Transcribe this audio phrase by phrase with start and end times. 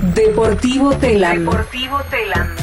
[0.00, 1.40] Deportivo Telam.
[1.40, 2.54] Deportivo Telam.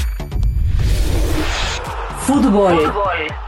[2.22, 2.78] Fútbol.
[2.78, 3.45] Fútbol.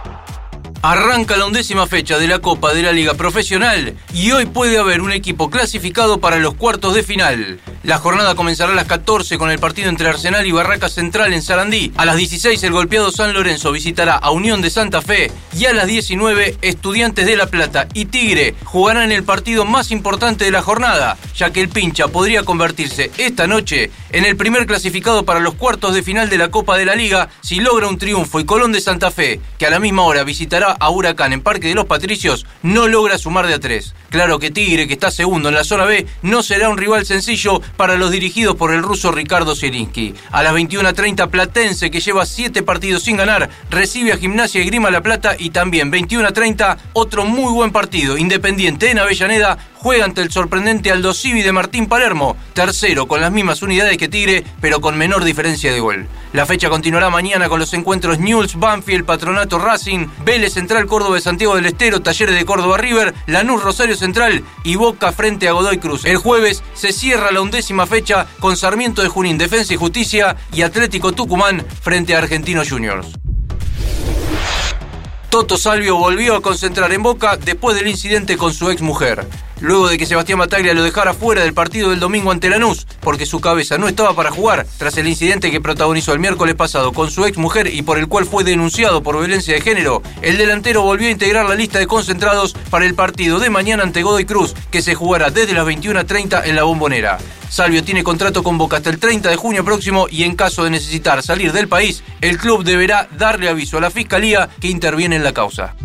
[0.90, 5.02] Arranca la undécima fecha de la Copa de la Liga Profesional y hoy puede haber
[5.02, 7.60] un equipo clasificado para los cuartos de final.
[7.84, 11.42] La jornada comenzará a las 14 con el partido entre Arsenal y Barraca Central en
[11.42, 11.92] Sarandí.
[11.98, 15.74] A las 16 el golpeado San Lorenzo visitará a Unión de Santa Fe y a
[15.74, 20.62] las 19 Estudiantes de La Plata y Tigre jugarán el partido más importante de la
[20.62, 25.56] jornada, ya que el pincha podría convertirse esta noche en el primer clasificado para los
[25.56, 28.72] cuartos de final de la Copa de la Liga si logra un triunfo y Colón
[28.72, 31.86] de Santa Fe, que a la misma hora visitará a Huracán en Parque de los
[31.86, 33.94] Patricios, no logra sumar de a tres.
[34.10, 37.62] Claro que Tigre, que está segundo en la zona B, no será un rival sencillo
[37.76, 40.14] para los dirigidos por el ruso Ricardo Zielinski.
[40.32, 44.92] A las 21.30 Platense, que lleva siete partidos sin ganar, recibe a Gimnasia y Grima
[44.92, 48.18] La Plata y también 21.30 otro muy buen partido.
[48.18, 53.32] Independiente en Avellaneda juega ante el sorprendente Aldo Civi de Martín Palermo, tercero con las
[53.32, 56.08] mismas unidades que Tigre, pero con menor diferencia de gol.
[56.34, 61.22] La fecha continuará mañana con los encuentros Newell's, Banfield, Patronato Racing, Vélez Central Córdoba de
[61.22, 65.78] Santiago del Estero, Talleres de Córdoba River, Lanús Rosario Central y Boca frente a Godoy
[65.78, 66.06] Cruz.
[66.06, 70.62] El jueves se cierra la undécima fecha con Sarmiento de Junín, Defensa y Justicia y
[70.62, 73.08] Atlético Tucumán frente a Argentinos Juniors.
[75.30, 79.28] Toto Salvio volvió a concentrar en Boca después del incidente con su ex mujer.
[79.60, 83.26] Luego de que Sebastián Bataglia lo dejara fuera del partido del domingo ante Lanús, porque
[83.26, 87.10] su cabeza no estaba para jugar, tras el incidente que protagonizó el miércoles pasado con
[87.10, 90.84] su ex mujer y por el cual fue denunciado por violencia de género, el delantero
[90.84, 94.54] volvió a integrar la lista de concentrados para el partido de mañana ante Godoy Cruz,
[94.70, 97.18] que se jugará desde las 21.30 en la bombonera.
[97.50, 100.70] Salvio tiene contrato con Boca hasta el 30 de junio próximo y en caso de
[100.70, 105.24] necesitar salir del país, el club deberá darle aviso a la fiscalía que interviene en
[105.24, 105.76] la causa.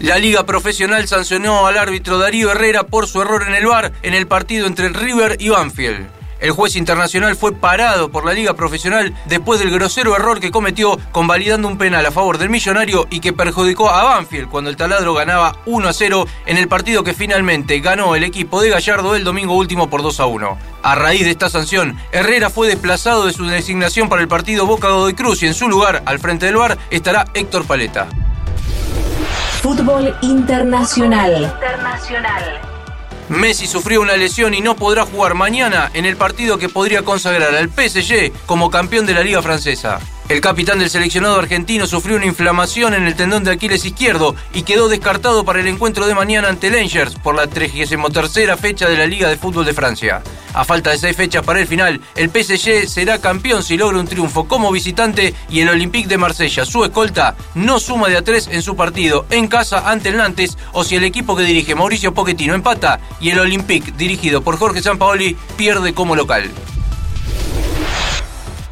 [0.00, 4.14] La Liga Profesional sancionó al árbitro Darío Herrera por su error en el VAR en
[4.14, 6.06] el partido entre River y Banfield.
[6.38, 10.96] El juez internacional fue parado por la Liga Profesional después del grosero error que cometió
[11.10, 15.14] convalidando un penal a favor del millonario y que perjudicó a Banfield cuando el taladro
[15.14, 19.24] ganaba 1 a 0 en el partido que finalmente ganó el equipo de Gallardo el
[19.24, 20.58] domingo último por 2 a 1.
[20.84, 24.90] A raíz de esta sanción, Herrera fue desplazado de su designación para el partido Boca
[24.90, 28.06] Godoy Cruz y en su lugar, al frente del VAR, estará Héctor Paleta.
[29.62, 31.42] Fútbol internacional.
[31.42, 32.60] Internacional.
[33.28, 37.54] Messi sufrió una lesión y no podrá jugar mañana en el partido que podría consagrar
[37.54, 39.98] al PSG como campeón de la Liga Francesa.
[40.28, 44.62] El capitán del seleccionado argentino sufrió una inflamación en el tendón de Aquiles izquierdo y
[44.62, 47.98] quedó descartado para el encuentro de mañana ante Langers por la 33
[48.60, 50.22] fecha de la Liga de Fútbol de Francia.
[50.52, 54.06] A falta de seis fechas para el final, el PSG será campeón si logra un
[54.06, 58.48] triunfo como visitante y el Olympique de Marsella, su escolta, no suma de a tres
[58.52, 62.12] en su partido en casa ante el Nantes o si el equipo que dirige Mauricio
[62.12, 66.50] Pochettino empata y el Olympique, dirigido por Jorge Sampaoli, pierde como local.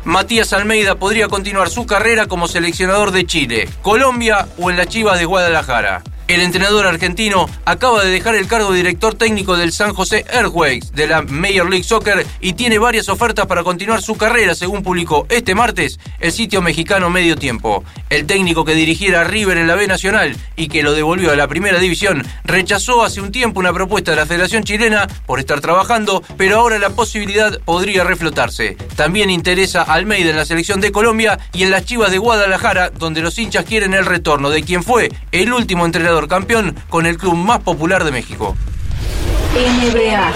[0.06, 5.18] Matías Almeida podría continuar su carrera como seleccionador de Chile, Colombia o en las Chivas
[5.18, 6.04] de Guadalajara.
[6.28, 10.88] El entrenador argentino acaba de dejar el cargo de director técnico del San José Earthquakes
[10.92, 15.26] de la Major League Soccer y tiene varias ofertas para continuar su carrera, según publicó
[15.28, 17.84] este martes el sitio mexicano Medio Tiempo.
[18.10, 21.36] El técnico que dirigiera a River en la B Nacional y que lo devolvió a
[21.36, 25.60] la primera división rechazó hace un tiempo una propuesta de la Federación Chilena por estar
[25.60, 28.76] trabajando, pero ahora la posibilidad podría reflotarse.
[28.96, 32.90] También interesa a Almeida en la selección de Colombia y en las Chivas de Guadalajara,
[32.90, 37.18] donde los hinchas quieren el retorno de quien fue el último entrenador campeón con el
[37.18, 38.56] club más popular de México.
[39.54, 40.32] NBA.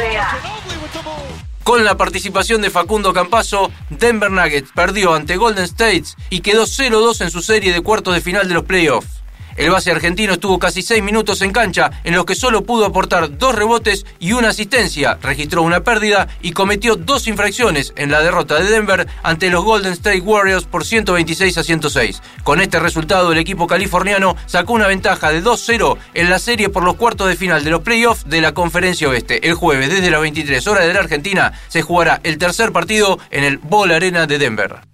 [1.64, 7.20] Con la participación de Facundo Campazo, Denver Nuggets perdió ante Golden State y quedó 0-2
[7.20, 9.19] en su serie de cuartos de final de los playoffs.
[9.56, 13.38] El base argentino estuvo casi seis minutos en cancha, en los que solo pudo aportar
[13.38, 18.59] dos rebotes y una asistencia, registró una pérdida y cometió dos infracciones en la derrota
[18.59, 22.22] de Denver ante los Golden State Warriors por 126 a 106.
[22.43, 26.84] Con este resultado, el equipo californiano sacó una ventaja de 2-0 en la serie por
[26.84, 29.47] los cuartos de final de los playoffs de la Conferencia Oeste.
[29.47, 33.44] El jueves, desde las 23 horas de la Argentina, se jugará el tercer partido en
[33.44, 34.89] el Ball Arena de Denver.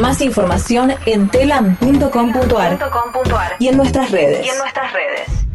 [0.00, 3.56] Más información en telam.com.ar .com.ar.
[3.58, 4.46] y en nuestras redes.
[4.46, 5.49] Y en nuestras redes.